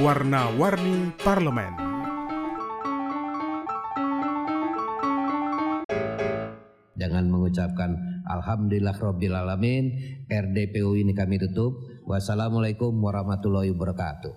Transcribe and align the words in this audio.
Warna-Warni 0.00 1.12
Parlemen. 1.20 1.76
Jangan 6.96 7.28
mengucapkan 7.28 8.24
Alhamdulillah 8.24 8.96
Rabbil 8.96 9.36
Alamin. 9.36 9.92
RDPU 10.24 10.96
ini 10.96 11.12
kami 11.12 11.36
tutup. 11.36 11.76
Wassalamualaikum 12.08 12.96
warahmatullahi 12.96 13.76
wabarakatuh. 13.76 14.32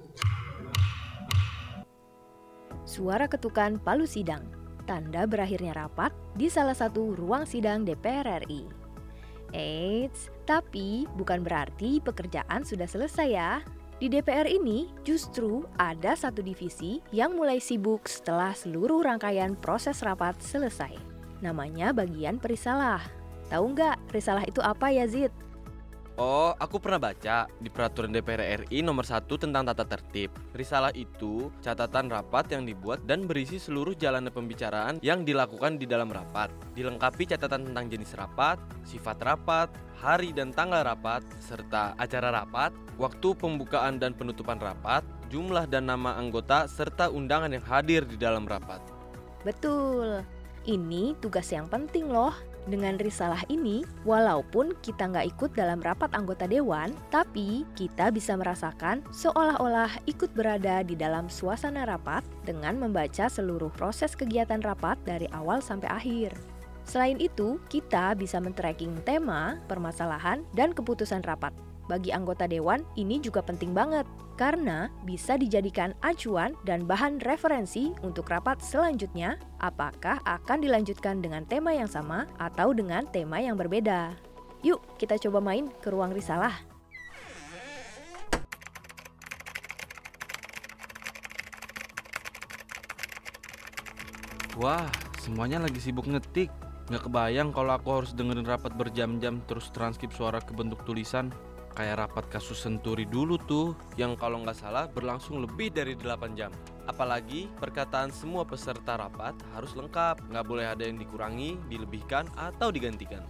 Suara 2.84 3.32
ketukan 3.32 3.80
palu 3.80 4.04
sidang. 4.04 4.44
Tanda 4.84 5.24
berakhirnya 5.24 5.72
rapat 5.80 6.12
di 6.36 6.52
salah 6.52 6.76
satu 6.76 7.16
ruang 7.16 7.48
sidang 7.48 7.88
DPR 7.88 8.44
RI 8.44 8.68
Eits, 9.56 10.28
tapi 10.44 11.08
bukan 11.16 11.40
berarti 11.40 12.04
pekerjaan 12.04 12.68
sudah 12.68 12.90
selesai 12.90 13.30
ya 13.32 13.64
di 14.02 14.10
DPR 14.10 14.50
ini 14.50 14.90
justru 15.06 15.64
ada 15.78 16.18
satu 16.18 16.42
divisi 16.42 17.00
yang 17.14 17.38
mulai 17.38 17.62
sibuk 17.62 18.10
setelah 18.10 18.52
seluruh 18.52 19.06
rangkaian 19.06 19.54
proses 19.54 20.02
rapat 20.02 20.36
selesai. 20.42 20.98
Namanya 21.46 21.94
bagian 21.94 22.42
perisalah. 22.42 23.04
Tahu 23.54 23.76
nggak 23.78 24.16
risalah 24.16 24.44
itu 24.50 24.60
apa 24.66 24.90
ya 24.90 25.06
Zid? 25.06 25.30
Oh, 26.14 26.54
aku 26.62 26.78
pernah 26.78 27.10
baca 27.10 27.50
di 27.58 27.74
peraturan 27.74 28.14
DPR 28.14 28.70
RI 28.70 28.86
nomor 28.86 29.02
1 29.02 29.26
tentang 29.34 29.66
tata 29.66 29.82
tertib. 29.82 30.30
Risalah 30.54 30.94
itu 30.94 31.50
catatan 31.66 32.06
rapat 32.06 32.54
yang 32.54 32.70
dibuat 32.70 33.02
dan 33.10 33.26
berisi 33.26 33.58
seluruh 33.58 33.98
jalannya 33.98 34.30
pembicaraan 34.30 35.02
yang 35.02 35.26
dilakukan 35.26 35.82
di 35.82 35.90
dalam 35.90 36.14
rapat. 36.14 36.54
Dilengkapi 36.78 37.34
catatan 37.34 37.66
tentang 37.66 37.90
jenis 37.90 38.14
rapat, 38.14 38.62
sifat 38.86 39.26
rapat, 39.26 39.74
hari 39.98 40.30
dan 40.38 40.54
tanggal 40.54 40.86
rapat, 40.86 41.26
serta 41.42 41.98
acara 41.98 42.30
rapat, 42.30 42.70
waktu 43.02 43.34
pembukaan 43.34 43.98
dan 43.98 44.14
penutupan 44.14 44.62
rapat, 44.62 45.02
jumlah 45.34 45.66
dan 45.66 45.90
nama 45.90 46.14
anggota, 46.14 46.70
serta 46.70 47.10
undangan 47.10 47.50
yang 47.50 47.66
hadir 47.66 48.06
di 48.06 48.22
dalam 48.22 48.46
rapat. 48.46 48.86
Betul. 49.42 50.22
Ini 50.64 51.20
tugas 51.20 51.52
yang 51.52 51.68
penting 51.68 52.08
loh. 52.08 52.32
Dengan 52.64 52.96
risalah 52.96 53.44
ini, 53.52 53.84
walaupun 54.08 54.72
kita 54.80 55.12
nggak 55.12 55.36
ikut 55.36 55.52
dalam 55.52 55.84
rapat 55.84 56.08
anggota 56.16 56.48
dewan, 56.48 56.96
tapi 57.12 57.68
kita 57.76 58.08
bisa 58.08 58.40
merasakan 58.40 59.04
seolah-olah 59.12 59.92
ikut 60.08 60.32
berada 60.32 60.80
di 60.80 60.96
dalam 60.96 61.28
suasana 61.28 61.84
rapat 61.84 62.24
dengan 62.48 62.80
membaca 62.80 63.28
seluruh 63.28 63.68
proses 63.76 64.16
kegiatan 64.16 64.64
rapat 64.64 64.96
dari 65.04 65.28
awal 65.36 65.60
sampai 65.60 65.92
akhir. 65.92 66.32
Selain 66.88 67.20
itu, 67.20 67.60
kita 67.68 68.16
bisa 68.16 68.40
men-tracking 68.40 68.96
tema, 69.04 69.60
permasalahan, 69.68 70.48
dan 70.56 70.72
keputusan 70.72 71.28
rapat. 71.28 71.52
Bagi 71.84 72.16
anggota 72.16 72.48
dewan, 72.48 72.88
ini 72.96 73.20
juga 73.20 73.44
penting 73.44 73.76
banget 73.76 74.08
karena 74.40 74.88
bisa 75.04 75.36
dijadikan 75.36 75.92
acuan 76.00 76.56
dan 76.64 76.88
bahan 76.88 77.20
referensi 77.28 77.92
untuk 78.02 78.32
rapat 78.32 78.64
selanjutnya, 78.64 79.36
apakah 79.60 80.24
akan 80.24 80.64
dilanjutkan 80.64 81.20
dengan 81.20 81.44
tema 81.44 81.76
yang 81.76 81.92
sama 81.92 82.26
atau 82.40 82.72
dengan 82.72 83.04
tema 83.12 83.44
yang 83.44 83.60
berbeda. 83.60 84.16
Yuk, 84.64 84.80
kita 84.96 85.20
coba 85.20 85.44
main 85.44 85.68
ke 85.84 85.92
ruang 85.92 86.16
risalah. 86.16 86.56
Wah, 94.56 94.88
semuanya 95.20 95.60
lagi 95.60 95.84
sibuk 95.84 96.08
ngetik. 96.08 96.48
Nggak 96.88 97.12
kebayang 97.12 97.52
kalau 97.52 97.76
aku 97.76 97.90
harus 97.92 98.12
dengerin 98.16 98.48
rapat 98.48 98.72
berjam-jam 98.72 99.44
terus 99.50 99.68
transkrip 99.76 100.16
suara 100.16 100.40
ke 100.40 100.56
bentuk 100.56 100.80
tulisan. 100.88 101.34
Kayak 101.74 102.06
rapat 102.06 102.26
kasus 102.30 102.62
Senturi 102.62 103.10
dulu 103.10 103.42
tuh, 103.50 103.74
yang 103.98 104.14
kalau 104.14 104.46
nggak 104.46 104.62
salah 104.62 104.86
berlangsung 104.86 105.42
lebih 105.42 105.74
dari 105.74 105.98
8 105.98 106.38
jam. 106.38 106.54
Apalagi 106.86 107.50
perkataan 107.58 108.14
semua 108.14 108.46
peserta 108.46 108.94
rapat 109.02 109.34
harus 109.58 109.74
lengkap, 109.74 110.22
nggak 110.30 110.46
boleh 110.46 110.70
ada 110.70 110.86
yang 110.86 111.02
dikurangi, 111.02 111.58
dilebihkan, 111.74 112.30
atau 112.38 112.70
digantikan. 112.70 113.26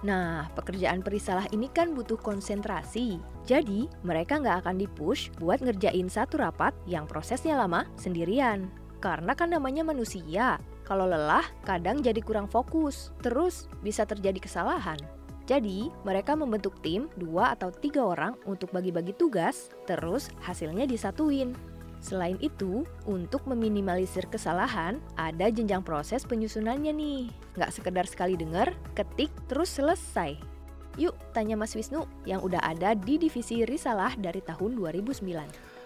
Nah, 0.00 0.48
pekerjaan 0.56 1.04
perisalah 1.04 1.44
ini 1.52 1.68
kan 1.68 1.92
butuh 1.92 2.16
konsentrasi. 2.16 3.20
Jadi, 3.44 3.92
mereka 4.00 4.40
nggak 4.40 4.64
akan 4.64 4.80
dipush 4.80 5.28
buat 5.36 5.60
ngerjain 5.60 6.08
satu 6.08 6.40
rapat 6.40 6.72
yang 6.88 7.04
prosesnya 7.04 7.60
lama 7.60 7.84
sendirian. 8.00 8.72
Karena 9.04 9.36
kan 9.36 9.52
namanya 9.52 9.84
manusia, 9.84 10.56
kalau 10.88 11.04
lelah 11.04 11.44
kadang 11.68 12.00
jadi 12.00 12.24
kurang 12.24 12.48
fokus, 12.48 13.12
terus 13.20 13.68
bisa 13.84 14.08
terjadi 14.08 14.40
kesalahan. 14.40 15.19
Jadi, 15.50 15.90
mereka 16.06 16.38
membentuk 16.38 16.78
tim 16.78 17.10
dua 17.18 17.58
atau 17.58 17.74
tiga 17.74 18.06
orang 18.06 18.38
untuk 18.46 18.70
bagi-bagi 18.70 19.18
tugas, 19.18 19.74
terus 19.82 20.30
hasilnya 20.46 20.86
disatuin. 20.86 21.58
Selain 21.98 22.38
itu, 22.38 22.86
untuk 23.02 23.42
meminimalisir 23.50 24.30
kesalahan, 24.30 25.02
ada 25.18 25.50
jenjang 25.50 25.82
proses 25.82 26.22
penyusunannya 26.22 26.94
nih. 26.94 27.22
Nggak 27.58 27.74
sekedar 27.74 28.06
sekali 28.06 28.38
dengar, 28.38 28.70
ketik, 28.94 29.34
terus 29.50 29.74
selesai. 29.74 30.38
Yuk, 31.02 31.18
tanya 31.34 31.58
Mas 31.58 31.74
Wisnu 31.74 32.06
yang 32.22 32.46
udah 32.46 32.62
ada 32.62 32.94
di 32.94 33.18
Divisi 33.18 33.66
Risalah 33.66 34.14
dari 34.22 34.38
tahun 34.46 34.78
2009. 34.78 35.79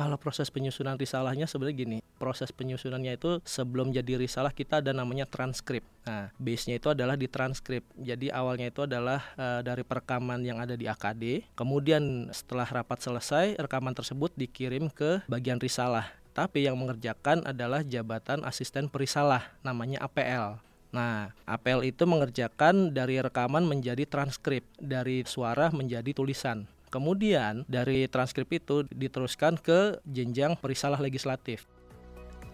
Kalau 0.00 0.16
proses 0.16 0.48
penyusunan 0.48 0.96
risalahnya 0.96 1.44
sebenarnya 1.44 1.76
gini, 1.76 1.98
proses 2.16 2.48
penyusunannya 2.56 3.20
itu 3.20 3.36
sebelum 3.44 3.92
jadi 3.92 4.16
risalah 4.16 4.48
kita 4.48 4.80
ada 4.80 4.96
namanya 4.96 5.28
transkrip. 5.28 5.84
Nah, 6.08 6.32
base-nya 6.40 6.80
itu 6.80 6.88
adalah 6.88 7.20
di 7.20 7.28
transkrip. 7.28 7.84
Jadi 8.00 8.32
awalnya 8.32 8.72
itu 8.72 8.88
adalah 8.88 9.20
uh, 9.36 9.60
dari 9.60 9.84
perekaman 9.84 10.40
yang 10.40 10.56
ada 10.56 10.72
di 10.72 10.88
AKD. 10.88 11.52
Kemudian 11.52 12.32
setelah 12.32 12.64
rapat 12.64 13.04
selesai, 13.04 13.60
rekaman 13.60 13.92
tersebut 13.92 14.32
dikirim 14.40 14.88
ke 14.88 15.20
bagian 15.28 15.60
risalah. 15.60 16.08
Tapi 16.32 16.64
yang 16.64 16.80
mengerjakan 16.80 17.44
adalah 17.44 17.84
jabatan 17.84 18.40
asisten 18.48 18.88
perisalah, 18.88 19.52
namanya 19.60 20.00
APL. 20.00 20.64
Nah, 20.96 21.30
APL 21.44 21.84
itu 21.84 22.08
mengerjakan 22.08 22.96
dari 22.96 23.20
rekaman 23.20 23.68
menjadi 23.68 24.08
transkrip, 24.08 24.64
dari 24.80 25.28
suara 25.28 25.68
menjadi 25.70 26.16
tulisan. 26.16 26.66
Kemudian 26.90 27.62
dari 27.70 28.10
transkrip 28.10 28.50
itu 28.50 28.82
diteruskan 28.90 29.54
ke 29.54 30.02
jenjang 30.02 30.58
perisalah 30.58 30.98
legislatif. 30.98 31.70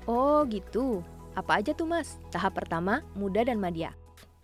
Oh 0.05 0.45
gitu. 0.47 1.01
Apa 1.33 1.61
aja 1.61 1.73
tuh 1.73 1.89
mas? 1.89 2.21
Tahap 2.29 2.57
pertama, 2.57 3.01
muda 3.17 3.41
dan 3.45 3.57
madya. 3.57 3.97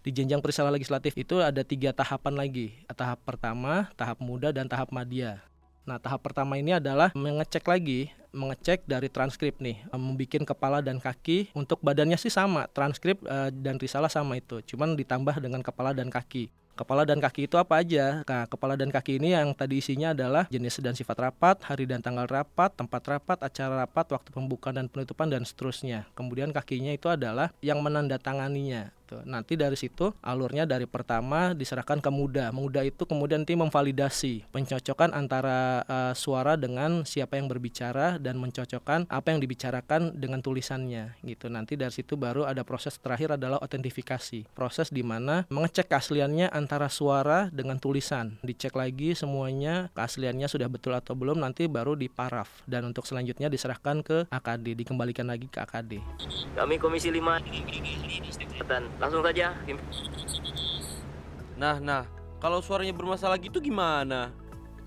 Di 0.02 0.10
jenjang 0.10 0.42
perisalah 0.42 0.74
legislatif 0.74 1.14
itu 1.14 1.38
ada 1.38 1.62
tiga 1.62 1.94
tahapan 1.94 2.34
lagi. 2.34 2.74
Tahap 2.90 3.22
pertama, 3.22 3.86
tahap 3.94 4.18
muda, 4.18 4.50
dan 4.50 4.66
tahap 4.66 4.90
madya. 4.90 5.38
Nah, 5.86 5.98
tahap 6.02 6.22
pertama 6.26 6.58
ini 6.58 6.74
adalah 6.74 7.14
mengecek 7.14 7.62
lagi, 7.66 8.10
mengecek 8.34 8.82
dari 8.86 9.06
transkrip 9.06 9.62
nih, 9.62 9.82
membuat 9.94 10.42
kepala 10.54 10.78
dan 10.82 10.98
kaki. 10.98 11.54
Untuk 11.54 11.78
badannya 11.82 12.18
sih 12.18 12.30
sama, 12.30 12.66
transkrip 12.70 13.22
uh, 13.26 13.50
dan 13.50 13.78
risalah 13.78 14.10
sama 14.10 14.38
itu, 14.38 14.58
cuman 14.74 14.94
ditambah 14.98 15.38
dengan 15.38 15.62
kepala 15.62 15.94
dan 15.94 16.10
kaki. 16.10 16.50
Kepala 16.72 17.04
dan 17.04 17.20
kaki 17.20 17.44
itu 17.44 17.60
apa 17.60 17.84
aja? 17.84 18.24
Nah, 18.24 18.48
kepala 18.48 18.80
dan 18.80 18.88
kaki 18.88 19.20
ini 19.20 19.36
yang 19.36 19.52
tadi 19.52 19.84
isinya 19.84 20.16
adalah 20.16 20.48
jenis 20.48 20.80
dan 20.80 20.96
sifat 20.96 21.28
rapat, 21.28 21.60
hari 21.68 21.84
dan 21.84 22.00
tanggal 22.00 22.24
rapat, 22.24 22.72
tempat 22.72 23.04
rapat, 23.04 23.38
acara 23.44 23.84
rapat, 23.84 24.08
waktu 24.08 24.32
pembukaan 24.32 24.80
dan 24.80 24.88
penutupan 24.88 25.28
dan 25.28 25.44
seterusnya. 25.44 26.08
Kemudian 26.16 26.48
kakinya 26.48 26.96
itu 26.96 27.12
adalah 27.12 27.52
yang 27.60 27.84
menandatanganinya 27.84 28.88
gitu. 29.12 29.28
Nanti 29.28 29.52
dari 29.60 29.76
situ 29.76 30.16
alurnya 30.24 30.64
dari 30.64 30.88
pertama 30.88 31.52
diserahkan 31.52 32.00
ke 32.00 32.08
muda. 32.08 32.48
Muda 32.50 32.80
itu 32.80 33.04
kemudian 33.04 33.44
tim 33.44 33.60
memvalidasi, 33.60 34.48
pencocokan 34.48 35.12
antara 35.12 35.84
uh, 35.84 36.12
suara 36.16 36.56
dengan 36.56 37.04
siapa 37.04 37.36
yang 37.36 37.52
berbicara 37.52 38.16
dan 38.16 38.40
mencocokkan 38.40 39.12
apa 39.12 39.28
yang 39.28 39.40
dibicarakan 39.44 40.16
dengan 40.16 40.40
tulisannya 40.40 41.20
gitu. 41.20 41.52
Nanti 41.52 41.76
dari 41.76 41.92
situ 41.92 42.16
baru 42.16 42.48
ada 42.48 42.64
proses 42.64 42.96
terakhir 42.96 43.36
adalah 43.36 43.60
autentifikasi. 43.60 44.48
Proses 44.56 44.88
di 44.88 45.04
mana 45.04 45.44
mengecek 45.52 45.92
keasliannya 45.92 46.48
antara 46.48 46.88
suara 46.88 47.52
dengan 47.52 47.76
tulisan. 47.76 48.40
Dicek 48.40 48.72
lagi 48.72 49.12
semuanya 49.12 49.92
keasliannya 49.92 50.48
sudah 50.48 50.70
betul 50.72 50.96
atau 50.96 51.12
belum 51.12 51.42
nanti 51.42 51.68
baru 51.68 51.98
diparaf 51.98 52.64
dan 52.64 52.88
untuk 52.88 53.04
selanjutnya 53.04 53.52
diserahkan 53.52 54.00
ke 54.00 54.18
AKD, 54.30 54.78
dikembalikan 54.86 55.28
lagi 55.28 55.50
ke 55.50 55.60
AKD. 55.60 56.00
Kami 56.56 56.78
Komisi 56.78 57.10
5 57.10 58.62
dan 58.66 58.86
langsung 59.02 59.26
saja. 59.26 59.50
Nah, 61.58 61.82
nah, 61.82 62.06
kalau 62.38 62.62
suaranya 62.62 62.94
bermasalah 62.94 63.42
gitu 63.42 63.58
gimana? 63.58 64.30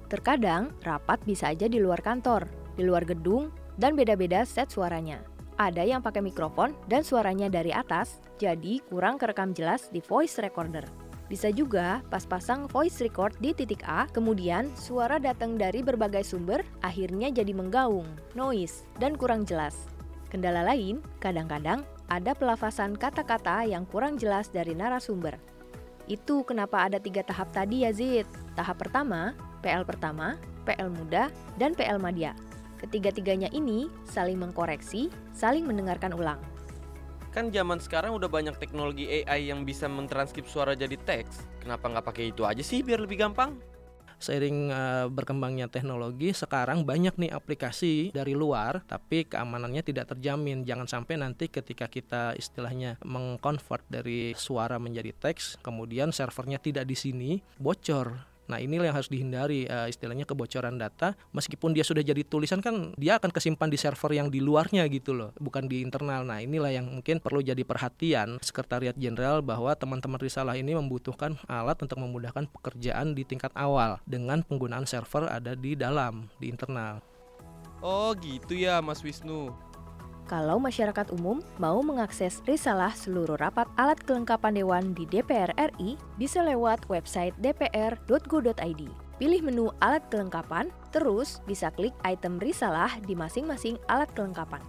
Terkadang 0.07 0.71
rapat 0.79 1.19
bisa 1.27 1.51
aja 1.51 1.67
di 1.67 1.83
luar 1.83 1.99
kantor, 1.99 2.47
di 2.79 2.87
luar 2.87 3.03
gedung, 3.03 3.51
dan 3.75 3.99
beda-beda 3.99 4.47
set 4.47 4.71
suaranya. 4.71 5.19
Ada 5.59 5.87
yang 5.87 6.03
pakai 6.03 6.23
mikrofon 6.23 6.75
dan 6.87 7.03
suaranya 7.03 7.47
dari 7.47 7.71
atas, 7.71 8.19
jadi 8.39 8.83
kurang 8.91 9.19
kerekam 9.19 9.55
jelas 9.55 9.87
di 9.91 10.03
voice 10.03 10.39
recorder. 10.39 10.83
Bisa 11.25 11.49
juga 11.49 12.05
pas 12.11 12.21
pasang 12.27 12.69
voice 12.69 13.01
record 13.01 13.33
di 13.41 13.55
titik 13.55 13.81
A, 13.87 14.05
kemudian 14.11 14.69
suara 14.77 15.17
datang 15.17 15.57
dari 15.57 15.81
berbagai 15.81 16.21
sumber, 16.27 16.61
akhirnya 16.85 17.33
jadi 17.33 17.49
menggaung, 17.49 18.05
noise, 18.37 18.85
dan 19.01 19.17
kurang 19.17 19.47
jelas. 19.47 19.94
Kendala 20.35 20.67
lain, 20.67 20.99
kadang-kadang 21.23 21.87
ada 22.11 22.35
pelafasan 22.35 22.99
kata-kata 22.99 23.63
yang 23.71 23.87
kurang 23.87 24.19
jelas 24.19 24.51
dari 24.51 24.75
narasumber. 24.75 25.39
Itu 26.11 26.43
kenapa 26.43 26.83
ada 26.83 26.99
tiga 26.99 27.23
tahap 27.23 27.55
tadi 27.55 27.87
ya 27.87 27.95
Zid. 27.95 28.27
Tahap 28.51 28.75
pertama, 28.75 29.31
PL 29.63 29.87
pertama, 29.87 30.35
PL 30.67 30.91
muda, 30.91 31.31
dan 31.55 31.71
PL 31.71 32.03
madya. 32.03 32.35
Ketiga-tiganya 32.83 33.47
ini 33.55 33.87
saling 34.03 34.35
mengkoreksi, 34.35 35.07
saling 35.31 35.63
mendengarkan 35.63 36.11
ulang. 36.11 36.43
Kan 37.31 37.55
zaman 37.55 37.79
sekarang 37.79 38.11
udah 38.19 38.27
banyak 38.27 38.59
teknologi 38.59 39.07
AI 39.23 39.55
yang 39.55 39.63
bisa 39.63 39.87
mentranskrip 39.87 40.51
suara 40.51 40.75
jadi 40.75 40.99
teks. 40.99 41.47
Kenapa 41.63 41.87
nggak 41.87 42.11
pakai 42.11 42.35
itu 42.35 42.43
aja 42.43 42.59
sih 42.59 42.83
biar 42.83 42.99
lebih 42.99 43.23
gampang? 43.23 43.55
Seiring 44.25 44.73
uh, 44.73 45.05
berkembangnya 45.13 45.69
teknologi, 45.69 46.33
sekarang 46.33 46.81
banyak 46.81 47.13
nih 47.21 47.29
aplikasi 47.29 48.09
dari 48.09 48.33
luar, 48.33 48.81
tapi 48.89 49.29
keamanannya 49.29 49.85
tidak 49.85 50.17
terjamin. 50.17 50.65
Jangan 50.65 50.89
sampai 50.89 51.21
nanti 51.21 51.45
ketika 51.45 51.85
kita 51.85 52.33
istilahnya 52.33 52.97
mengkonvert 53.05 53.85
dari 53.85 54.33
suara 54.33 54.81
menjadi 54.81 55.13
teks, 55.13 55.61
kemudian 55.61 56.09
servernya 56.09 56.57
tidak 56.57 56.89
di 56.89 56.97
sini, 56.97 57.31
bocor 57.61 58.34
Nah 58.45 58.61
inilah 58.61 58.89
yang 58.89 58.97
harus 58.97 59.09
dihindari 59.09 59.65
uh, 59.65 59.89
istilahnya 59.89 60.25
kebocoran 60.27 60.77
data. 60.77 61.17
Meskipun 61.33 61.73
dia 61.73 61.81
sudah 61.85 62.01
jadi 62.05 62.21
tulisan 62.25 62.61
kan 62.61 62.93
dia 62.95 63.17
akan 63.17 63.33
kesimpan 63.33 63.69
di 63.69 63.77
server 63.77 64.11
yang 64.13 64.27
di 64.29 64.41
luarnya 64.41 64.85
gitu 64.89 65.13
loh, 65.17 65.31
bukan 65.41 65.65
di 65.65 65.81
internal. 65.81 66.25
Nah 66.25 66.41
inilah 66.41 66.71
yang 66.73 66.87
mungkin 66.87 67.17
perlu 67.21 67.41
jadi 67.41 67.61
perhatian 67.65 68.37
Sekretariat 68.41 68.95
Jenderal 68.95 69.41
bahwa 69.41 69.73
teman-teman 69.73 70.19
risalah 70.21 70.55
ini 70.55 70.77
membutuhkan 70.77 71.37
alat 71.49 71.77
untuk 71.81 71.97
memudahkan 72.01 72.47
pekerjaan 72.49 73.17
di 73.17 73.25
tingkat 73.25 73.51
awal 73.57 73.97
dengan 74.05 74.45
penggunaan 74.45 74.85
server 74.85 75.27
ada 75.29 75.57
di 75.57 75.73
dalam, 75.73 76.29
di 76.37 76.49
internal. 76.49 77.01
Oh 77.85 78.15
gitu 78.17 78.57
ya 78.57 78.81
Mas 78.81 79.03
Wisnu. 79.05 79.53
Kalau 80.25 80.57
masyarakat 80.57 81.13
umum 81.13 81.37
mau 81.61 81.85
mengakses 81.85 82.41
risalah 82.49 82.97
seluruh 82.97 83.37
rapat 83.37 83.69
alat 83.77 84.01
kelengkapan 84.01 84.57
Dewan 84.57 84.85
di 84.97 85.05
DPR 85.05 85.53
RI, 85.53 86.01
bisa 86.17 86.41
lewat 86.41 86.89
website 86.89 87.37
dpr.go.id. 87.37 88.81
Pilih 89.21 89.41
menu 89.45 89.69
alat 89.85 90.01
kelengkapan, 90.09 90.73
terus 90.89 91.45
bisa 91.45 91.69
klik 91.69 91.93
item 92.01 92.41
risalah 92.41 92.89
di 93.05 93.13
masing-masing 93.13 93.77
alat 93.85 94.09
kelengkapan. 94.17 94.65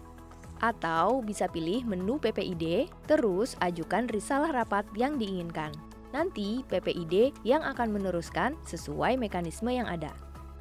Atau 0.61 1.25
bisa 1.25 1.49
pilih 1.49 1.89
menu 1.89 2.21
PPID, 2.21 2.93
terus 3.09 3.57
ajukan 3.65 4.13
risalah 4.13 4.53
rapat 4.53 4.85
yang 4.93 5.17
diinginkan. 5.17 5.73
Nanti 6.13 6.65
PPID 6.69 7.33
yang 7.49 7.65
akan 7.65 7.97
meneruskan 7.97 8.61
sesuai 8.69 9.17
mekanisme 9.17 9.73
yang 9.73 9.89
ada. 9.89 10.13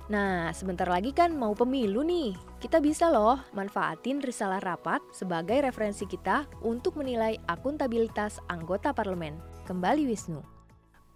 Nah, 0.05 0.53
sebentar 0.53 0.85
lagi 0.85 1.09
kan 1.09 1.33
mau 1.33 1.57
pemilu 1.57 2.05
nih. 2.05 2.37
Kita 2.61 2.77
bisa 2.77 3.09
loh 3.09 3.41
manfaatin 3.57 4.21
risalah 4.21 4.61
rapat 4.61 5.01
sebagai 5.09 5.65
referensi 5.65 6.05
kita 6.05 6.45
untuk 6.61 7.01
menilai 7.01 7.41
akuntabilitas 7.49 8.37
anggota 8.45 8.93
parlemen. 8.93 9.33
Kembali 9.65 10.05
Wisnu. 10.05 10.45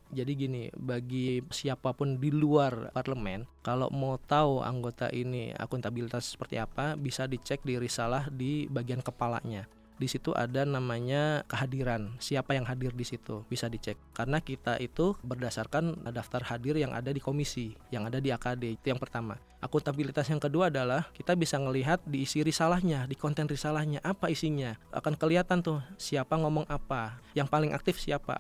Jadi 0.10 0.32
gini, 0.34 0.64
bagi 0.74 1.38
siapa 1.54 1.94
pun 1.94 2.18
di 2.18 2.34
luar 2.34 2.90
parlemen, 2.90 3.46
kalau 3.62 3.94
mau 3.94 4.18
tahu 4.18 4.66
anggota 4.66 5.06
ini 5.14 5.54
akuntabilitas 5.54 6.34
seperti 6.34 6.58
apa, 6.58 6.98
bisa 6.98 7.30
dicek 7.30 7.62
di 7.62 7.78
risalah 7.78 8.26
di 8.34 8.66
bagian 8.66 9.06
kepalanya 9.06 9.70
di 10.00 10.08
situ 10.08 10.32
ada 10.32 10.64
namanya 10.64 11.44
kehadiran. 11.52 12.16
Siapa 12.24 12.56
yang 12.56 12.64
hadir 12.66 12.96
di 12.96 13.04
situ? 13.04 13.44
Bisa 13.52 13.68
dicek. 13.68 14.00
Karena 14.16 14.40
kita 14.40 14.80
itu 14.80 15.20
berdasarkan 15.20 16.08
daftar 16.16 16.48
hadir 16.48 16.80
yang 16.80 16.96
ada 16.96 17.12
di 17.12 17.20
komisi 17.20 17.76
yang 17.92 18.08
ada 18.08 18.24
di 18.24 18.32
AKD 18.32 18.80
itu 18.80 18.86
yang 18.88 18.98
pertama. 18.98 19.36
Akuntabilitas 19.60 20.24
yang 20.32 20.40
kedua 20.40 20.72
adalah 20.72 21.12
kita 21.12 21.36
bisa 21.36 21.60
melihat 21.60 22.00
di 22.08 22.24
isi 22.24 22.40
risalahnya 22.40 23.04
di 23.12 23.20
konten 23.20 23.44
risalahnya. 23.46 24.00
Apa 24.00 24.32
isinya? 24.32 24.80
Akan 24.96 25.20
kelihatan 25.20 25.60
tuh 25.60 25.84
siapa 26.00 26.40
ngomong 26.40 26.64
apa. 26.72 27.20
Yang 27.36 27.48
paling 27.52 27.72
aktif 27.76 28.00
siapa. 28.00 28.40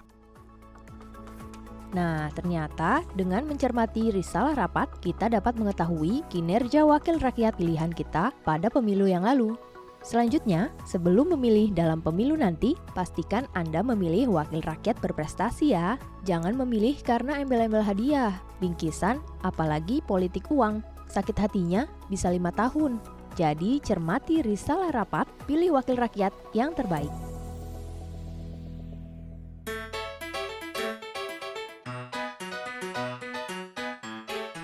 Nah, 1.89 2.29
ternyata 2.37 3.01
dengan 3.17 3.49
mencermati 3.49 4.13
risalah 4.13 4.53
rapat, 4.53 4.93
kita 5.01 5.25
dapat 5.25 5.57
mengetahui 5.57 6.21
kinerja 6.29 6.85
wakil 6.85 7.17
rakyat 7.17 7.57
pilihan 7.57 7.89
kita 7.89 8.29
pada 8.45 8.69
pemilu 8.69 9.09
yang 9.09 9.25
lalu. 9.25 9.57
Selanjutnya, 9.99 10.71
sebelum 10.87 11.35
memilih 11.35 11.75
dalam 11.75 11.99
pemilu 11.99 12.39
nanti, 12.39 12.71
pastikan 12.95 13.43
Anda 13.51 13.83
memilih 13.83 14.31
wakil 14.31 14.63
rakyat 14.63 14.95
berprestasi 15.03 15.75
ya. 15.75 15.99
Jangan 16.23 16.55
memilih 16.55 16.95
karena 17.03 17.43
embel-embel 17.43 17.83
hadiah, 17.83 18.39
bingkisan, 18.63 19.19
apalagi 19.43 19.99
politik 20.07 20.47
uang. 20.47 20.79
Sakit 21.11 21.35
hatinya 21.35 21.83
bisa 22.07 22.31
lima 22.31 22.55
tahun. 22.55 22.95
Jadi 23.35 23.83
cermati 23.83 24.39
risalah 24.39 24.95
rapat, 24.95 25.27
pilih 25.43 25.75
wakil 25.75 25.99
rakyat 25.99 26.31
yang 26.55 26.71
terbaik. 26.71 27.11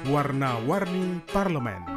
Warna-warni 0.06 1.18
Parlemen 1.34 1.95